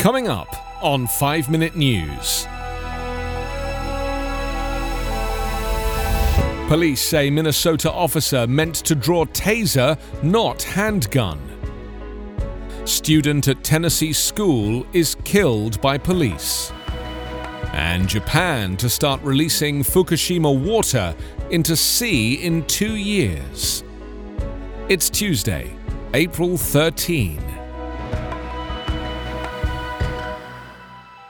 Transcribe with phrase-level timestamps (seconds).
[0.00, 0.48] Coming up
[0.82, 2.46] on 5 Minute News.
[6.68, 11.38] Police say Minnesota officer meant to draw taser, not handgun.
[12.86, 16.72] Student at Tennessee school is killed by police.
[17.74, 21.14] And Japan to start releasing Fukushima water
[21.50, 23.84] into sea in two years.
[24.88, 25.76] It's Tuesday,
[26.14, 27.59] April 13.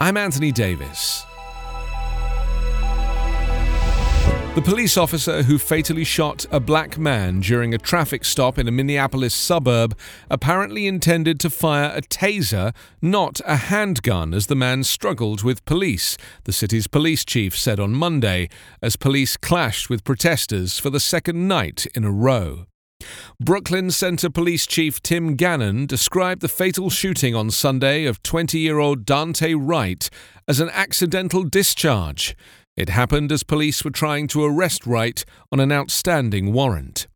[0.00, 1.24] I'm Anthony Davis.
[4.54, 8.72] The police officer who fatally shot a black man during a traffic stop in a
[8.72, 9.96] Minneapolis suburb
[10.30, 16.16] apparently intended to fire a taser, not a handgun, as the man struggled with police,
[16.44, 18.48] the city's police chief said on Monday,
[18.82, 22.66] as police clashed with protesters for the second night in a row.
[23.40, 28.78] Brooklyn Center Police Chief Tim Gannon described the fatal shooting on Sunday of 20 year
[28.78, 30.08] old Daunte Wright
[30.46, 32.36] as an accidental discharge.
[32.76, 37.06] It happened as police were trying to arrest Wright on an outstanding warrant.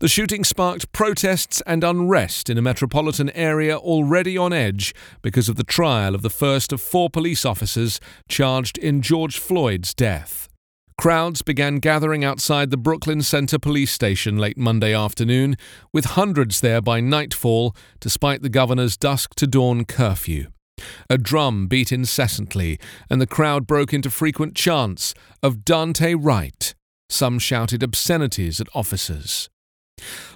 [0.00, 5.56] The shooting sparked protests and unrest in a metropolitan area already on edge because of
[5.56, 10.48] the trial of the first of four police officers charged in George Floyd's death.
[10.98, 15.56] Crowds began gathering outside the Brooklyn Center police station late Monday afternoon,
[15.92, 20.48] with hundreds there by nightfall, despite the governor's dusk to dawn curfew.
[21.08, 26.74] A drum beat incessantly, and the crowd broke into frequent chants of Daunte Wright.
[27.08, 29.48] Some shouted obscenities at officers.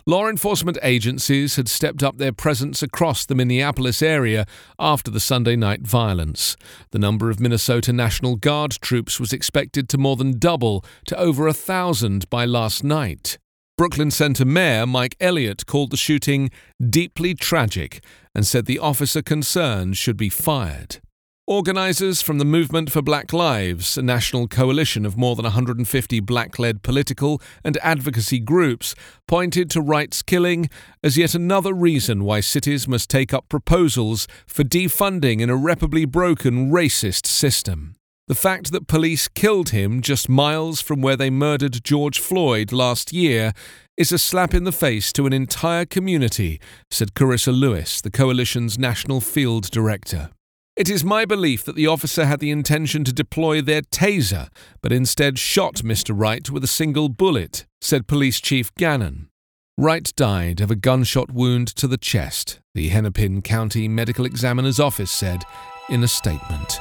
[0.07, 4.47] Law enforcement agencies had stepped up their presence across the Minneapolis area
[4.79, 6.57] after the Sunday night violence.
[6.91, 11.47] The number of Minnesota National Guard troops was expected to more than double to over
[11.47, 13.39] a thousand by last night.
[13.79, 19.97] Brooklyn Center Mayor Mike Elliott called the shooting deeply tragic and said the officer concerned
[19.97, 21.01] should be fired.
[21.49, 26.57] Organisers from the Movement for Black Lives, a national coalition of more than 150 black
[26.57, 28.95] led political and advocacy groups,
[29.27, 30.71] pointed to Wright's killing
[31.03, 36.71] as yet another reason why cities must take up proposals for defunding an irreparably broken
[36.71, 37.97] racist system.
[38.29, 43.13] The fact that police killed him just miles from where they murdered George Floyd last
[43.13, 43.53] year
[43.97, 48.79] is a slap in the face to an entire community, said Karissa Lewis, the coalition's
[48.79, 50.31] national field director.
[50.75, 54.49] It is my belief that the officer had the intention to deploy their taser,
[54.81, 56.19] but instead shot Mr.
[56.19, 59.29] Wright with a single bullet, said Police Chief Gannon.
[59.77, 65.11] Wright died of a gunshot wound to the chest, the Hennepin County Medical Examiner's Office
[65.11, 65.43] said
[65.91, 66.81] in a statement.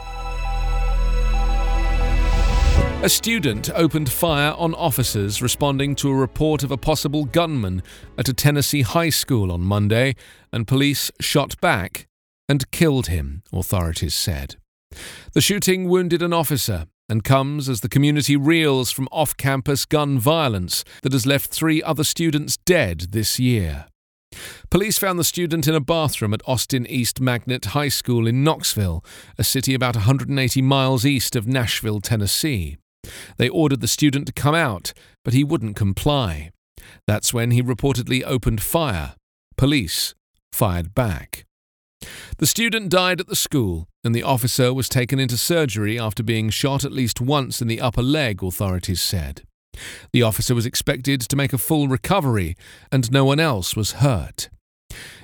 [3.04, 7.84] A student opened fire on officers responding to a report of a possible gunman
[8.18, 10.16] at a Tennessee high school on Monday,
[10.54, 12.08] and police shot back
[12.52, 14.58] and killed him, authorities said.
[15.32, 20.20] The shooting wounded an officer and comes as the community reels from off campus gun
[20.20, 23.86] violence that has left three other students dead this year.
[24.70, 29.02] Police found the student in a bathroom at Austin East Magnet High School in Knoxville,
[29.38, 32.76] a city about 180 miles east of Nashville, Tennessee.
[33.38, 34.92] They ordered the student to come out,
[35.24, 36.52] but he wouldn't comply.
[37.08, 39.16] That's when he reportedly opened fire.
[39.56, 40.16] Police
[40.52, 41.46] fired back.
[42.38, 46.50] The student died at the school, and the officer was taken into surgery after being
[46.50, 49.44] shot at least once in the upper leg, authorities said.
[50.12, 52.56] The officer was expected to make a full recovery,
[52.92, 54.50] and no one else was hurt.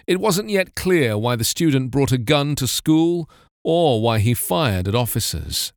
[0.05, 3.29] It wasn't yet clear why the student brought a gun to school
[3.63, 5.73] or why he fired at officers.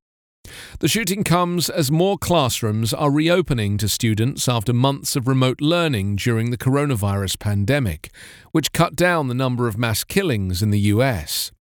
[0.80, 6.16] The shooting comes as more classrooms are reopening to students after months of remote learning
[6.16, 8.10] during the coronavirus pandemic,
[8.52, 11.52] which cut down the number of mass killings in the US.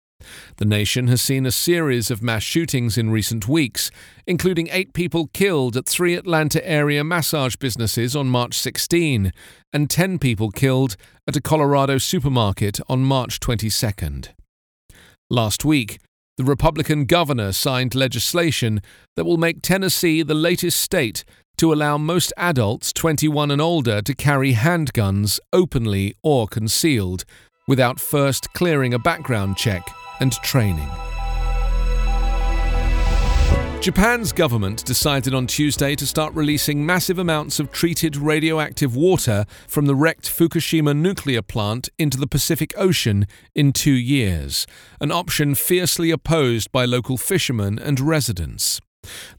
[0.57, 3.89] The nation has seen a series of mass shootings in recent weeks,
[4.27, 9.31] including eight people killed at three Atlanta area massage businesses on March 16,
[9.71, 10.95] and 10 people killed
[11.27, 14.29] at a Colorado supermarket on March 22nd.
[15.29, 15.99] Last week,
[16.39, 18.81] the Republican governor signed legislation
[19.17, 21.25] that will make Tennessee the latest state
[21.57, 27.25] to allow most adults 21 and older to carry handguns openly or concealed,
[27.67, 29.83] without first clearing a background check
[30.21, 30.89] and training.
[33.89, 39.87] Japan's government decided on Tuesday to start releasing massive amounts of treated radioactive water from
[39.87, 43.25] the wrecked Fukushima nuclear plant into the Pacific Ocean
[43.55, 44.67] in two years,
[45.01, 48.79] an option fiercely opposed by local fishermen and residents.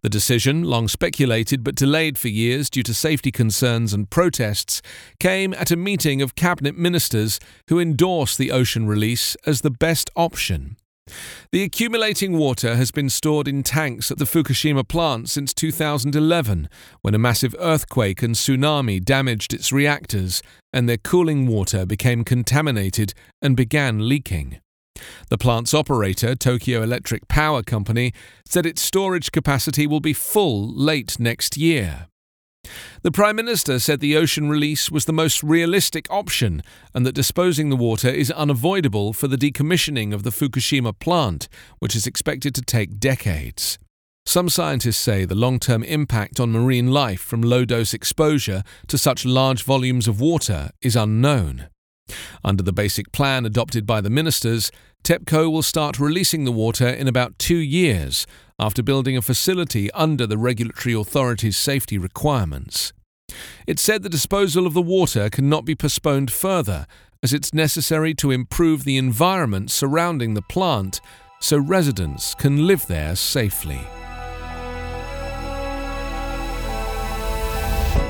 [0.02, 4.82] The decision, long speculated but delayed for years due to safety concerns and protests,
[5.20, 7.38] came at a meeting of cabinet ministers
[7.68, 10.76] who endorsed the ocean release as the best option.
[11.52, 16.68] The accumulating water has been stored in tanks at the Fukushima plant since 2011,
[17.02, 20.42] when a massive earthquake and tsunami damaged its reactors
[20.72, 24.60] and their cooling water became contaminated and began leaking.
[25.28, 28.12] The plant's operator, Tokyo Electric Power Company,
[28.46, 32.08] said its storage capacity will be full late next year.
[33.02, 36.62] The Prime Minister said the ocean release was the most realistic option
[36.94, 41.48] and that disposing the water is unavoidable for the decommissioning of the Fukushima plant,
[41.78, 43.78] which is expected to take decades.
[44.26, 48.98] Some scientists say the long term impact on marine life from low dose exposure to
[48.98, 51.68] such large volumes of water is unknown.
[52.44, 54.70] Under the basic plan adopted by the ministers,
[55.02, 58.26] TEPCO will start releasing the water in about two years
[58.58, 62.92] after building a facility under the regulatory authority's safety requirements.
[63.66, 66.86] It said the disposal of the water cannot be postponed further,
[67.22, 71.00] as it's necessary to improve the environment surrounding the plant
[71.40, 73.80] so residents can live there safely.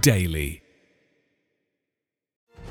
[0.00, 0.62] Daily.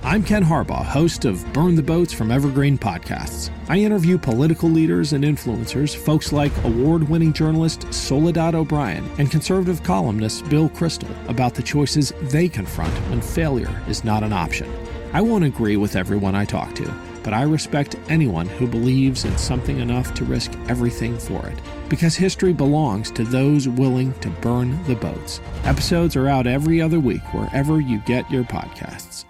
[0.03, 3.49] I'm Ken Harbaugh, host of Burn the Boats from Evergreen Podcasts.
[3.67, 9.83] I interview political leaders and influencers, folks like award winning journalist Soledad O'Brien and conservative
[9.83, 14.71] columnist Bill Kristol, about the choices they confront when failure is not an option.
[15.13, 16.93] I won't agree with everyone I talk to,
[17.27, 21.59] but I respect anyone who believes in something enough to risk everything for it.
[21.89, 25.41] Because history belongs to those willing to burn the boats.
[25.65, 29.25] Episodes are out every other week wherever you get your podcasts.